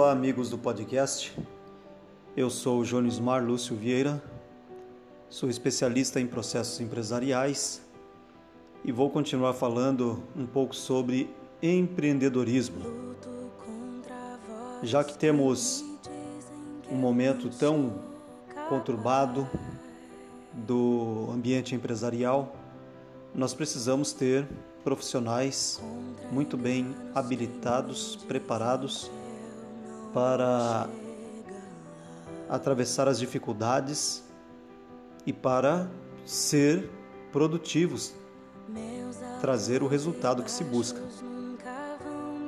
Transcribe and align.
Olá, 0.00 0.12
amigos 0.12 0.48
do 0.48 0.56
podcast. 0.56 1.36
Eu 2.36 2.48
sou 2.50 2.78
o 2.78 2.84
Jonismar 2.84 3.44
Lúcio 3.44 3.74
Vieira, 3.74 4.22
sou 5.28 5.50
especialista 5.50 6.20
em 6.20 6.26
processos 6.28 6.80
empresariais 6.80 7.82
e 8.84 8.92
vou 8.92 9.10
continuar 9.10 9.54
falando 9.54 10.22
um 10.36 10.46
pouco 10.46 10.72
sobre 10.72 11.28
empreendedorismo. 11.60 12.78
Já 14.84 15.02
que 15.02 15.18
temos 15.18 15.84
um 16.88 16.96
momento 16.96 17.50
tão 17.50 17.98
conturbado 18.68 19.50
do 20.52 21.28
ambiente 21.32 21.74
empresarial, 21.74 22.54
nós 23.34 23.52
precisamos 23.52 24.12
ter 24.12 24.46
profissionais 24.84 25.82
muito 26.30 26.56
bem 26.56 26.94
habilitados, 27.16 28.14
preparados 28.14 29.10
para 30.18 30.88
atravessar 32.48 33.06
as 33.06 33.20
dificuldades 33.20 34.24
e 35.24 35.32
para 35.32 35.88
ser 36.26 36.90
produtivos, 37.30 38.12
trazer 39.40 39.80
o 39.80 39.86
resultado 39.86 40.42
que 40.42 40.50
se 40.50 40.64
busca. 40.64 41.00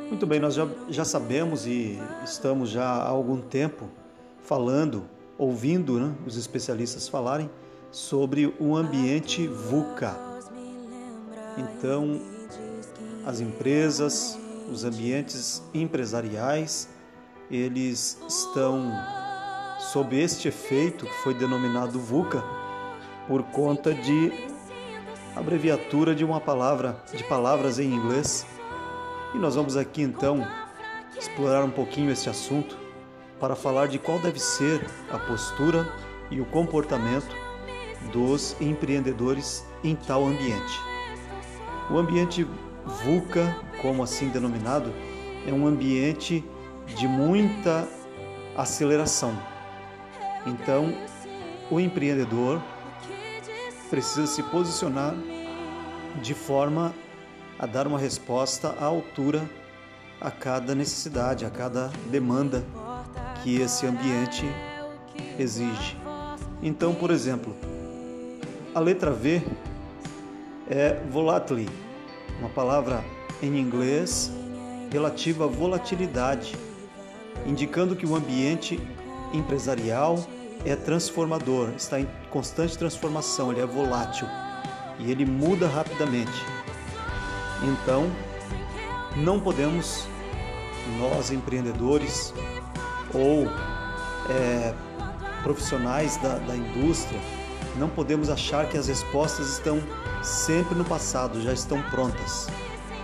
Muito 0.08 0.26
bem, 0.26 0.40
nós 0.40 0.54
já, 0.54 0.66
já 0.88 1.04
sabemos 1.04 1.64
e 1.64 1.96
estamos 2.24 2.70
já 2.70 2.86
há 2.86 3.06
algum 3.06 3.40
tempo 3.40 3.88
falando, 4.42 5.04
ouvindo 5.38 6.00
né, 6.00 6.12
os 6.26 6.36
especialistas 6.36 7.06
falarem 7.06 7.48
sobre 7.92 8.52
o 8.58 8.76
ambiente 8.76 9.46
VUCA. 9.46 10.18
Então, 11.56 12.20
as 13.24 13.38
empresas, 13.38 14.36
os 14.68 14.84
ambientes 14.84 15.62
empresariais, 15.72 16.88
eles 17.50 18.20
estão 18.28 18.92
sob 19.92 20.16
este 20.16 20.48
efeito 20.48 21.04
que 21.04 21.14
foi 21.22 21.34
denominado 21.34 21.98
VUCA 21.98 22.42
por 23.26 23.42
conta 23.44 23.92
de 23.92 24.32
abreviatura 25.34 26.14
de 26.14 26.24
uma 26.24 26.40
palavra, 26.40 27.02
de 27.12 27.24
palavras 27.24 27.78
em 27.78 27.92
inglês. 27.92 28.46
E 29.34 29.38
nós 29.38 29.56
vamos 29.56 29.76
aqui 29.76 30.02
então 30.02 30.46
explorar 31.18 31.64
um 31.64 31.70
pouquinho 31.70 32.10
este 32.10 32.28
assunto 32.30 32.78
para 33.40 33.56
falar 33.56 33.88
de 33.88 33.98
qual 33.98 34.18
deve 34.18 34.38
ser 34.38 34.86
a 35.10 35.18
postura 35.18 35.92
e 36.30 36.40
o 36.40 36.46
comportamento 36.46 37.34
dos 38.12 38.56
empreendedores 38.60 39.64
em 39.82 39.96
tal 39.96 40.26
ambiente. 40.26 40.78
O 41.90 41.98
ambiente 41.98 42.46
VUCA, 42.84 43.56
como 43.82 44.02
assim 44.02 44.28
denominado, 44.28 44.92
é 45.46 45.52
um 45.52 45.66
ambiente 45.66 46.44
de 46.96 47.06
muita 47.06 47.88
aceleração. 48.56 49.36
Então, 50.46 50.92
o 51.70 51.78
empreendedor 51.78 52.60
precisa 53.88 54.26
se 54.26 54.42
posicionar 54.44 55.14
de 56.22 56.34
forma 56.34 56.94
a 57.58 57.66
dar 57.66 57.86
uma 57.86 57.98
resposta 57.98 58.74
à 58.80 58.84
altura 58.84 59.48
a 60.20 60.30
cada 60.30 60.74
necessidade, 60.74 61.46
a 61.46 61.50
cada 61.50 61.90
demanda 62.10 62.64
que 63.42 63.60
esse 63.60 63.86
ambiente 63.86 64.44
exige. 65.38 65.96
Então, 66.62 66.94
por 66.94 67.10
exemplo, 67.10 67.56
a 68.74 68.80
letra 68.80 69.10
V 69.10 69.42
é 70.68 71.00
volatile, 71.10 71.68
uma 72.38 72.50
palavra 72.50 73.02
em 73.42 73.58
inglês 73.58 74.30
relativa 74.92 75.44
à 75.44 75.48
volatilidade, 75.48 76.54
indicando 77.46 77.96
que 77.96 78.06
o 78.06 78.14
ambiente 78.14 78.80
empresarial 79.32 80.24
é 80.64 80.76
transformador, 80.76 81.70
está 81.76 82.00
em 82.00 82.08
constante 82.30 82.76
transformação, 82.76 83.50
ele 83.50 83.60
é 83.60 83.66
volátil 83.66 84.26
e 84.98 85.10
ele 85.10 85.24
muda 85.24 85.66
rapidamente. 85.66 86.44
Então, 87.62 88.10
não 89.16 89.40
podemos, 89.40 90.06
nós 90.98 91.30
empreendedores 91.30 92.34
ou 93.12 93.46
é, 94.28 94.74
profissionais 95.42 96.16
da, 96.18 96.38
da 96.38 96.56
indústria, 96.56 97.20
não 97.76 97.88
podemos 97.88 98.28
achar 98.28 98.68
que 98.68 98.76
as 98.76 98.88
respostas 98.88 99.48
estão 99.48 99.80
sempre 100.22 100.74
no 100.74 100.84
passado, 100.84 101.40
já 101.40 101.52
estão 101.52 101.80
prontas. 101.82 102.48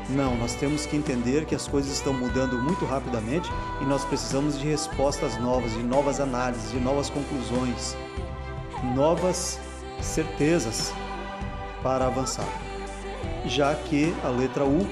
Não, 0.09 0.37
nós 0.37 0.55
temos 0.55 0.87
que 0.87 0.97
entender 0.97 1.47
que 1.47 1.55
as 1.55 1.67
coisas 1.67 1.93
estão 1.93 2.13
mudando 2.13 2.57
muito 2.59 2.85
rapidamente 2.85 3.51
e 3.81 3.85
nós 3.85 4.05
precisamos 4.05 4.57
de 4.57 4.65
respostas 4.65 5.37
novas, 5.41 5.73
de 5.73 5.83
novas 5.83 6.21
análises, 6.21 6.71
de 6.71 6.79
novas 6.79 7.11
conclusões, 7.11 7.97
novas 8.95 9.59
certezas 10.01 10.93
para 11.83 12.07
avançar. 12.07 12.47
Já 13.47 13.75
que 13.75 14.15
a 14.25 14.29
letra 14.29 14.65
U 14.65 14.87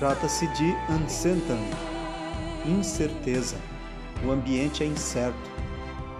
trata-se 0.00 0.46
de 0.48 0.74
uncertainty, 0.88 1.76
incerteza. 2.66 3.56
O 4.24 4.32
ambiente 4.32 4.82
é 4.82 4.86
incerto. 4.86 5.50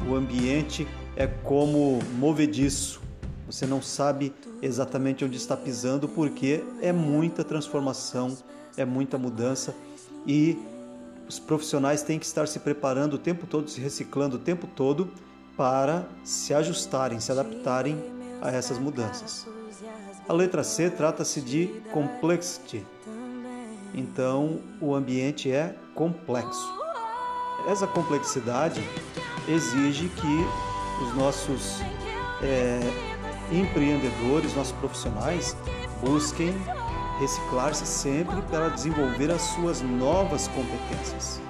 O 0.09 0.15
ambiente 0.15 0.87
é 1.17 1.27
como 1.27 1.99
movediço. 2.17 3.01
Você 3.50 3.66
não 3.66 3.83
sabe 3.83 4.33
exatamente 4.62 5.25
onde 5.25 5.37
está 5.37 5.56
pisando 5.56 6.09
porque 6.09 6.62
é 6.81 6.93
muita 6.93 7.43
transformação, 7.43 8.38
é 8.77 8.84
muita 8.84 9.19
mudança 9.19 9.75
e 10.25 10.56
os 11.28 11.41
profissionais 11.41 12.00
têm 12.03 12.16
que 12.16 12.25
estar 12.25 12.47
se 12.47 12.61
preparando 12.61 13.15
o 13.15 13.19
tempo 13.19 13.49
todo, 13.49 13.69
se 13.69 13.81
reciclando 13.81 14.37
o 14.37 14.38
tempo 14.38 14.69
todo 14.69 15.11
para 15.56 16.06
se 16.22 16.55
ajustarem, 16.55 17.19
se 17.19 17.33
adaptarem 17.33 17.99
a 18.41 18.53
essas 18.53 18.78
mudanças. 18.78 19.49
A 20.28 20.32
letra 20.32 20.62
C 20.62 20.88
trata-se 20.88 21.41
de 21.41 21.67
complexity. 21.93 22.87
Então, 23.93 24.61
o 24.81 24.94
ambiente 24.94 25.50
é 25.50 25.75
complexo. 25.93 26.72
Essa 27.67 27.88
complexidade 27.88 28.81
exige 29.49 30.09
que 30.09 31.05
os 31.05 31.17
nossos 31.17 31.81
é, 32.43 33.09
empreendedores, 33.53 34.55
nossos 34.55 34.72
profissionais, 34.72 35.56
busquem 36.00 36.55
reciclar-se 37.19 37.87
sempre 37.87 38.41
para 38.50 38.69
desenvolver 38.69 39.31
as 39.31 39.43
suas 39.43 39.83
novas 39.83 40.49
competências, 40.49 41.41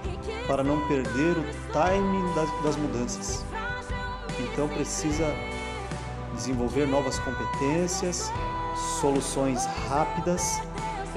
para 0.46 0.64
não 0.64 0.86
perder 0.88 1.38
o 1.38 1.44
timing 1.72 2.34
das, 2.34 2.62
das 2.64 2.76
mudanças. 2.76 3.44
Então 4.40 4.68
precisa 4.68 5.26
desenvolver 6.34 6.86
novas 6.86 7.18
competências, 7.18 8.32
soluções 9.00 9.66
rápidas 9.88 10.60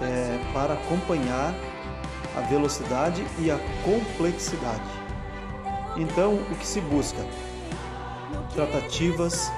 é, 0.01 0.39
para 0.53 0.73
acompanhar 0.73 1.53
a 2.35 2.41
velocidade 2.41 3.25
e 3.39 3.49
a 3.49 3.59
complexidade. 3.83 4.81
Então, 5.95 6.33
o 6.33 6.55
que 6.55 6.65
se 6.65 6.81
busca? 6.81 7.23
Tratativas 8.53 9.51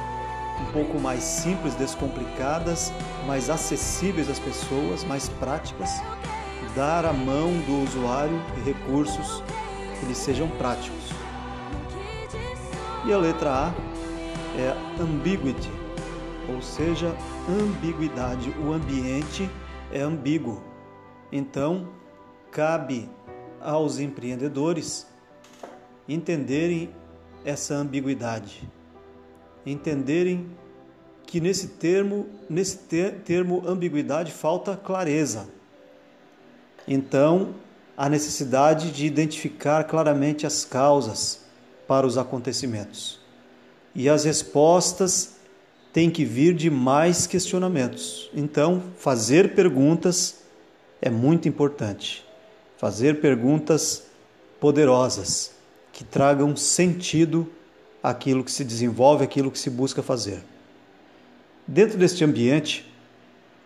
um 0.62 0.72
pouco 0.72 1.00
mais 1.00 1.24
simples, 1.24 1.76
descomplicadas, 1.76 2.92
mais 3.26 3.50
acessíveis 3.50 4.30
às 4.30 4.40
pessoas, 4.40 5.04
mais 5.04 5.30
práticas, 5.30 5.90
dar 6.76 7.06
à 7.06 7.14
mão 7.14 7.52
do 7.66 7.84
usuário 7.84 8.42
recursos 8.64 9.44
que 10.00 10.06
lhe 10.06 10.16
sejam 10.16 10.48
práticos. 10.58 11.10
E 13.06 13.14
a 13.14 13.18
letra 13.18 13.50
A 13.50 13.74
é 14.60 14.76
ambiguity, 15.02 15.70
ou 16.54 16.62
seja, 16.62 17.16
ambiguidade. 17.50 18.50
O 18.52 18.74
ambiente 18.74 19.50
é 19.92 20.02
ambíguo. 20.02 20.62
Então, 21.32 21.90
cabe 22.52 23.10
aos 23.62 24.00
empreendedores 24.00 25.08
entenderem 26.08 26.90
essa 27.44 27.75
ambiguidade 27.75 28.68
entenderem 29.65 30.47
que 31.25 31.39
nesse 31.39 31.69
termo, 31.69 32.27
nesse 32.50 32.77
termo 33.25 33.63
ambiguidade 33.65 34.31
falta 34.31 34.77
clareza. 34.77 35.47
Então, 36.88 37.56
a 37.97 38.07
necessidade 38.09 38.91
de 38.91 39.06
identificar 39.06 39.85
claramente 39.85 40.45
as 40.45 40.63
causas 40.63 41.41
para 41.88 42.06
os 42.06 42.17
acontecimentos. 42.17 43.19
E 43.94 44.09
as 44.09 44.25
respostas 44.25 45.35
têm 45.94 46.12
que 46.12 46.25
vir 46.25 46.53
de 46.53 46.69
mais 46.69 47.25
questionamentos. 47.25 48.29
Então, 48.33 48.83
fazer 48.97 49.56
perguntas 49.56 50.44
é 51.01 51.09
muito 51.09 51.47
importante. 51.47 52.25
Fazer 52.77 53.21
perguntas 53.21 54.03
poderosas 54.59 55.51
que 55.94 56.03
tragam 56.03 56.56
sentido 56.56 57.50
aquilo 58.06 58.44
que 58.44 58.52
se 58.52 58.63
desenvolve, 58.63 59.24
aquilo 59.24 59.50
que 59.50 59.57
se 59.57 59.68
busca 59.68 60.04
fazer. 60.04 60.44
Dentro 61.66 61.98
deste 61.98 62.24
ambiente, 62.24 62.86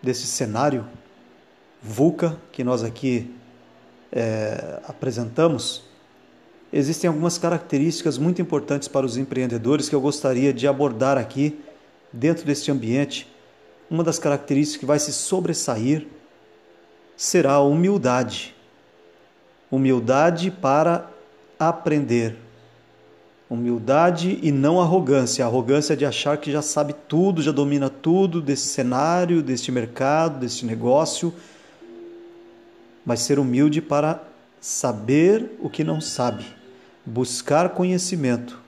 desse 0.02 0.26
cenário 0.26 0.86
VUCA 1.82 2.38
que 2.50 2.64
nós 2.64 2.82
aqui 2.82 3.34
é, 4.10 4.80
apresentamos, 4.88 5.84
existem 6.72 7.08
algumas 7.08 7.36
características 7.36 8.16
muito 8.16 8.40
importantes 8.40 8.88
para 8.88 9.04
os 9.04 9.18
empreendedores 9.18 9.90
que 9.90 9.94
eu 9.94 10.00
gostaria 10.00 10.54
de 10.54 10.66
abordar 10.66 11.18
aqui 11.18 11.60
dentro 12.10 12.46
deste 12.46 12.70
ambiente. 12.70 13.30
Uma 13.90 14.02
das 14.02 14.18
características 14.18 14.80
que 14.80 14.86
vai 14.86 14.98
se 14.98 15.12
sobressair 15.12 16.08
será 17.14 17.52
a 17.52 17.62
humildade. 17.62 18.54
Humildade 19.70 20.50
para 20.50 21.10
aprender. 21.58 22.38
Humildade 23.50 24.38
e 24.40 24.52
não 24.52 24.80
arrogância. 24.80 25.44
A 25.44 25.48
arrogância 25.48 25.96
de 25.96 26.06
achar 26.06 26.38
que 26.38 26.52
já 26.52 26.62
sabe 26.62 26.94
tudo, 27.08 27.42
já 27.42 27.50
domina 27.50 27.90
tudo 27.90 28.40
desse 28.40 28.68
cenário, 28.68 29.42
deste 29.42 29.72
mercado, 29.72 30.38
deste 30.38 30.64
negócio. 30.64 31.34
Mas 33.04 33.20
ser 33.20 33.40
humilde 33.40 33.82
para 33.82 34.22
saber 34.60 35.58
o 35.60 35.68
que 35.68 35.82
não 35.82 36.00
sabe, 36.00 36.44
buscar 37.04 37.70
conhecimento, 37.70 38.60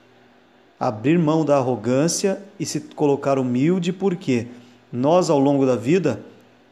abrir 0.79 1.17
mão 1.17 1.45
da 1.45 1.55
arrogância 1.55 2.41
e 2.59 2.65
se 2.65 2.81
colocar 2.81 3.39
humilde, 3.39 3.93
porque 3.93 4.47
nós, 4.91 5.29
ao 5.29 5.39
longo 5.39 5.65
da 5.65 5.77
vida, 5.77 6.19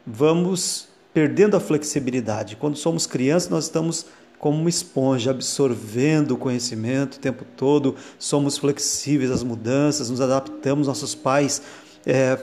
vamos 0.06 0.88
perdendo 1.14 1.56
a 1.56 1.60
flexibilidade. 1.60 2.56
Quando 2.56 2.76
somos 2.76 3.06
crianças, 3.06 3.48
nós 3.48 3.64
estamos 3.64 4.06
como 4.42 4.58
uma 4.58 4.68
esponja, 4.68 5.30
absorvendo 5.30 6.32
o 6.32 6.36
conhecimento 6.36 7.14
o 7.14 7.20
tempo 7.20 7.44
todo, 7.56 7.94
somos 8.18 8.58
flexíveis 8.58 9.30
às 9.30 9.44
mudanças, 9.44 10.10
nos 10.10 10.20
adaptamos, 10.20 10.88
nossos 10.88 11.14
pais 11.14 11.62
é, 12.04 12.36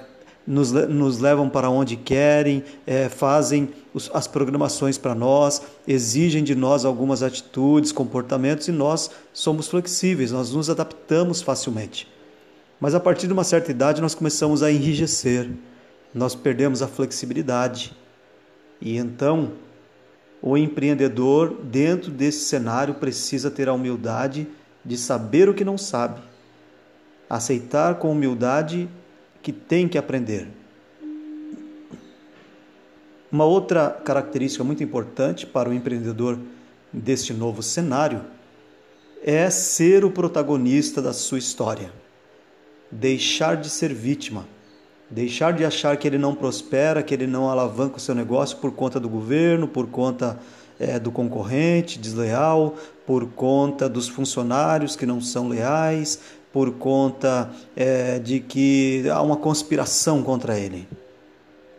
nos, 0.48 0.72
nos, 0.72 1.20
levam 1.20 1.50
para 1.50 1.70
onde 1.70 1.98
querem, 1.98 2.64
é, 2.88 3.10
fazem 3.10 3.68
os, 3.94 4.10
as 4.14 4.28
programações 4.28 4.98
para 4.98 5.14
nós, 5.14 5.62
exigem 5.86 6.42
de 6.42 6.56
nós 6.56 6.86
algumas 6.86 7.22
atitudes, 7.22 7.92
comportamentos 7.92 8.70
e 8.70 8.72
nós 8.72 9.12
somos 9.34 9.68
flexíveis, 9.68 10.32
nós 10.32 10.54
nos 10.54 10.70
adaptamos 10.70 11.42
facilmente. 11.42 12.08
Mas 12.80 12.96
a 12.96 13.00
partir 13.02 13.28
de 13.28 13.34
uma 13.34 13.44
certa 13.44 13.72
idade 13.72 14.02
nós 14.02 14.16
começamos 14.16 14.64
a 14.64 14.72
enrijecer, 14.72 15.52
nós 16.14 16.34
perdemos 16.34 16.82
a 16.82 16.88
flexibilidade. 16.88 17.94
E 18.80 18.96
então 18.96 19.52
o 20.42 20.58
empreendedor, 20.58 21.54
dentro 21.64 22.12
desse 22.12 22.46
cenário, 22.46 22.96
precisa 22.96 23.52
ter 23.52 23.68
a 23.68 23.74
humildade 23.74 24.48
de 24.84 24.98
saber 24.98 25.50
o 25.50 25.54
que 25.54 25.66
não 25.66 25.78
sabe, 25.78 26.22
aceitar 27.30 27.96
com 27.96 28.12
humildade 28.12 28.90
que 29.42 29.52
tem 29.52 29.88
que 29.88 29.98
aprender. 29.98 30.48
Uma 33.32 33.46
outra 33.46 33.90
característica 33.90 34.64
muito 34.64 34.84
importante 34.84 35.46
para 35.46 35.70
o 35.70 35.74
empreendedor 35.74 36.40
deste 36.92 37.34
novo 37.34 37.62
cenário 37.62 38.22
é 39.22 39.50
ser 39.50 40.04
o 40.06 40.10
protagonista 40.10 41.02
da 41.02 41.14
sua 41.14 41.38
história, 41.38 41.92
deixar 42.90 43.58
de 43.58 43.70
ser 43.70 43.94
vítima 43.94 44.48
Deixar 45.10 45.54
de 45.54 45.66
achar 45.66 45.98
que 45.98 46.08
ele 46.08 46.18
não 46.18 46.36
prospera, 46.36 47.02
que 47.02 47.14
ele 47.14 47.26
não 47.26 47.50
alavanca 47.50 47.98
o 47.98 48.00
seu 48.00 48.14
negócio 48.14 48.58
por 48.58 48.72
conta 48.72 49.00
do 49.00 49.10
governo, 49.10 49.68
por 49.68 49.88
conta 49.88 50.40
é, 50.80 51.00
do 51.00 51.12
concorrente 51.12 51.98
desleal, 51.98 52.76
por 53.08 53.26
conta 53.28 53.90
dos 53.90 54.08
funcionários 54.08 54.96
que 54.96 55.08
não 55.08 55.20
são 55.20 55.48
leais, 55.48 56.20
por 56.54 56.72
conta 56.74 57.52
é, 57.76 58.20
de 58.20 58.40
que 58.40 59.04
há 59.10 59.22
uma 59.22 59.38
conspiração 59.38 60.22
contra 60.22 60.60
ele. 60.60 60.88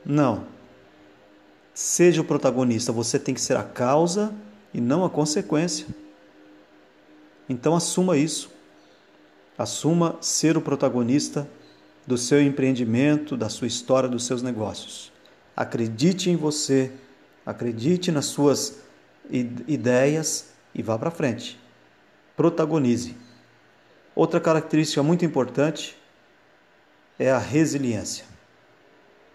Não. 0.05 0.45
Seja 1.73 2.21
o 2.21 2.25
protagonista, 2.25 2.93
você 2.93 3.19
tem 3.19 3.35
que 3.35 3.41
ser 3.41 3.57
a 3.57 3.63
causa 3.63 4.35
e 4.75 4.81
não 4.81 5.05
a 5.05 5.11
consequência. 5.11 5.87
Então 7.49 7.75
assuma 7.77 8.17
isso. 8.17 8.51
Assuma 9.57 10.17
ser 10.21 10.57
o 10.57 10.61
protagonista 10.61 11.47
do 12.07 12.17
seu 12.17 12.43
empreendimento, 12.43 13.37
da 13.37 13.49
sua 13.49 13.67
história, 13.67 14.09
dos 14.09 14.27
seus 14.27 14.43
negócios. 14.43 15.13
Acredite 15.57 16.31
em 16.31 16.37
você, 16.37 16.93
acredite 17.45 18.11
nas 18.11 18.27
suas 18.27 18.81
ideias 19.31 20.51
e 20.75 20.83
vá 20.83 20.99
para 20.99 21.11
frente. 21.11 21.59
Protagonize. 22.37 23.17
Outra 24.15 24.41
característica 24.41 25.03
muito 25.03 25.25
importante 25.25 25.97
é 27.19 27.31
a 27.31 27.39
resiliência. 27.39 28.25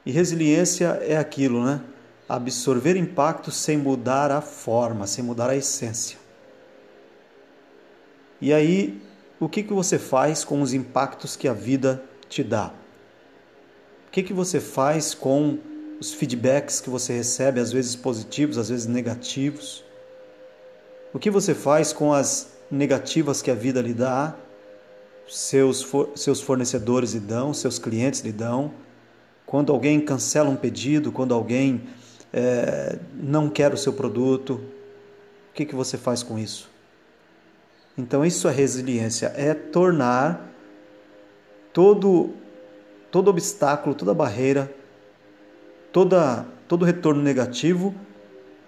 E 0.05 0.11
resiliência 0.11 0.99
é 1.01 1.17
aquilo, 1.17 1.63
né? 1.63 1.81
Absorver 2.27 2.95
impacto 2.95 3.51
sem 3.51 3.77
mudar 3.77 4.31
a 4.31 4.41
forma, 4.41 5.07
sem 5.07 5.23
mudar 5.23 5.49
a 5.49 5.55
essência. 5.55 6.17
E 8.41 8.53
aí, 8.53 9.01
o 9.39 9.47
que, 9.47 9.63
que 9.63 9.73
você 9.73 9.97
faz 9.97 10.43
com 10.43 10.61
os 10.61 10.73
impactos 10.73 11.35
que 11.35 11.47
a 11.47 11.53
vida 11.53 12.03
te 12.29 12.43
dá? 12.43 12.73
O 14.07 14.11
que, 14.11 14.23
que 14.23 14.33
você 14.33 14.59
faz 14.59 15.13
com 15.13 15.57
os 15.99 16.13
feedbacks 16.13 16.81
que 16.81 16.89
você 16.89 17.13
recebe, 17.13 17.59
às 17.59 17.71
vezes 17.71 17.95
positivos, 17.95 18.57
às 18.57 18.69
vezes 18.69 18.85
negativos? 18.85 19.83
O 21.13 21.19
que 21.19 21.29
você 21.29 21.53
faz 21.53 21.93
com 21.93 22.13
as 22.13 22.49
negativas 22.69 23.41
que 23.41 23.49
a 23.49 23.55
vida 23.55 23.81
lhe 23.81 23.93
dá, 23.93 24.35
seus, 25.27 25.85
seus 26.15 26.41
fornecedores 26.41 27.13
lhe 27.13 27.19
dão, 27.19 27.53
seus 27.53 27.79
clientes 27.79 28.21
lhe 28.21 28.31
dão? 28.31 28.73
Quando 29.45 29.71
alguém 29.71 29.99
cancela 30.01 30.49
um 30.49 30.55
pedido, 30.55 31.11
quando 31.11 31.33
alguém 31.33 31.83
é, 32.33 32.97
não 33.13 33.49
quer 33.49 33.73
o 33.73 33.77
seu 33.77 33.93
produto, 33.93 34.53
o 35.51 35.53
que, 35.53 35.65
que 35.65 35.75
você 35.75 35.97
faz 35.97 36.21
com 36.21 36.37
isso? 36.37 36.69
Então, 37.97 38.25
isso 38.25 38.47
é 38.47 38.51
resiliência, 38.51 39.31
é 39.37 39.53
tornar 39.53 40.54
todo, 41.75 42.29
todo 43.11 43.27
obstáculo, 43.27 43.93
toda 43.93 44.13
barreira, 44.13 44.73
toda, 45.91 46.45
todo 46.69 46.85
retorno 46.85 47.21
negativo 47.21 47.93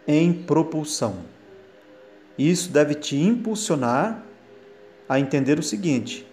em 0.06 0.34
propulsão. 0.34 1.16
Isso 2.38 2.70
deve 2.70 2.96
te 2.96 3.16
impulsionar 3.16 4.22
a 5.08 5.22
entender 5.22 5.58
o 5.58 5.64
seguinte: 5.64 6.28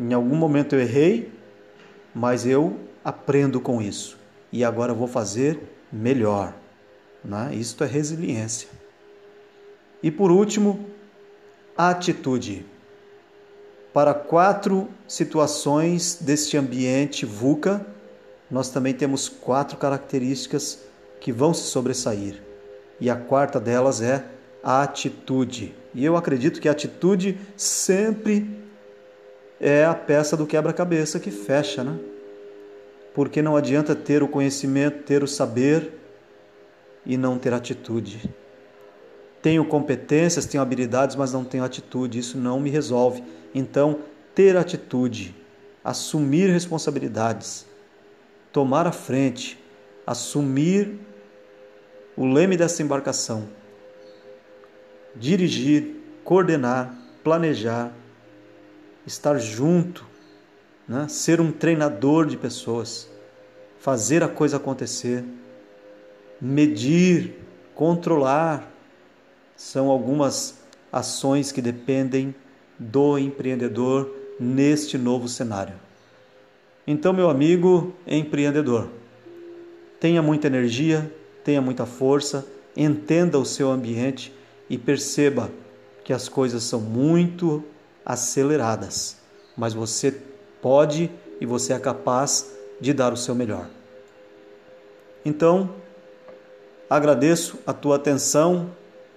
em 0.00 0.12
algum 0.12 0.34
momento 0.34 0.74
eu 0.74 0.80
errei, 0.80 1.30
mas 2.12 2.44
eu 2.44 2.76
aprendo 3.04 3.60
com 3.60 3.80
isso 3.80 4.18
e 4.52 4.64
agora 4.64 4.92
vou 4.92 5.06
fazer 5.06 5.60
melhor. 5.92 6.52
Né? 7.24 7.54
Isto 7.54 7.84
é 7.84 7.86
resiliência. 7.86 8.68
E 10.02 10.10
por 10.10 10.32
último, 10.32 10.86
atitude 11.76 12.66
para 13.92 14.14
quatro 14.14 14.88
situações 15.06 16.18
deste 16.20 16.56
ambiente 16.56 17.26
VUCA, 17.26 17.84
nós 18.50 18.70
também 18.70 18.94
temos 18.94 19.28
quatro 19.28 19.76
características 19.76 20.80
que 21.20 21.30
vão 21.30 21.52
se 21.52 21.62
sobressair. 21.62 22.42
E 23.00 23.10
a 23.10 23.16
quarta 23.16 23.60
delas 23.60 24.00
é 24.00 24.24
a 24.62 24.82
atitude. 24.82 25.74
E 25.94 26.04
eu 26.04 26.16
acredito 26.16 26.60
que 26.60 26.68
a 26.68 26.72
atitude 26.72 27.38
sempre 27.56 28.48
é 29.60 29.84
a 29.84 29.94
peça 29.94 30.36
do 30.36 30.46
quebra-cabeça 30.46 31.20
que 31.20 31.30
fecha, 31.30 31.84
né? 31.84 31.98
Porque 33.14 33.42
não 33.42 33.56
adianta 33.56 33.94
ter 33.94 34.22
o 34.22 34.28
conhecimento, 34.28 35.04
ter 35.04 35.22
o 35.22 35.28
saber 35.28 35.92
e 37.04 37.16
não 37.16 37.38
ter 37.38 37.52
atitude. 37.52 38.30
Tenho 39.42 39.64
competências, 39.64 40.46
tenho 40.46 40.62
habilidades, 40.62 41.16
mas 41.16 41.32
não 41.32 41.44
tenho 41.44 41.64
atitude. 41.64 42.18
Isso 42.18 42.38
não 42.38 42.60
me 42.60 42.70
resolve. 42.70 43.22
Então, 43.52 43.98
ter 44.34 44.56
atitude, 44.56 45.34
assumir 45.84 46.48
responsabilidades, 46.48 47.66
tomar 48.52 48.86
a 48.86 48.92
frente, 48.92 49.58
assumir 50.06 50.98
o 52.16 52.24
leme 52.24 52.56
dessa 52.56 52.82
embarcação, 52.82 53.48
dirigir, 55.16 55.96
coordenar, 56.24 56.96
planejar, 57.24 57.92
estar 59.06 59.38
junto, 59.38 60.06
né? 60.86 61.08
ser 61.08 61.40
um 61.40 61.50
treinador 61.50 62.26
de 62.26 62.36
pessoas, 62.36 63.10
fazer 63.78 64.22
a 64.22 64.28
coisa 64.28 64.56
acontecer, 64.56 65.24
medir, 66.40 67.34
controlar, 67.74 68.71
são 69.56 69.88
algumas 69.88 70.58
ações 70.92 71.52
que 71.52 71.62
dependem 71.62 72.34
do 72.78 73.18
empreendedor 73.18 74.10
neste 74.38 74.98
novo 74.98 75.28
cenário. 75.28 75.74
Então, 76.86 77.12
meu 77.12 77.30
amigo 77.30 77.94
empreendedor, 78.06 78.88
tenha 80.00 80.20
muita 80.20 80.48
energia, 80.48 81.12
tenha 81.44 81.62
muita 81.62 81.86
força, 81.86 82.46
entenda 82.76 83.38
o 83.38 83.44
seu 83.44 83.70
ambiente 83.70 84.32
e 84.68 84.76
perceba 84.76 85.50
que 86.04 86.12
as 86.12 86.28
coisas 86.28 86.64
são 86.64 86.80
muito 86.80 87.62
aceleradas, 88.04 89.16
mas 89.56 89.74
você 89.74 90.10
pode 90.60 91.10
e 91.40 91.46
você 91.46 91.72
é 91.72 91.78
capaz 91.78 92.52
de 92.80 92.92
dar 92.92 93.12
o 93.12 93.16
seu 93.16 93.34
melhor. 93.34 93.68
Então, 95.24 95.70
agradeço 96.90 97.58
a 97.64 97.72
tua 97.72 97.96
atenção 97.96 98.70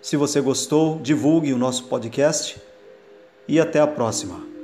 Se 0.06 0.16
você 0.16 0.40
gostou, 0.40 1.00
divulgue 1.02 1.52
o 1.52 1.58
nosso 1.58 1.86
podcast 1.86 2.62
e 3.48 3.60
até 3.60 3.80
a 3.80 3.88
próxima. 3.88 4.55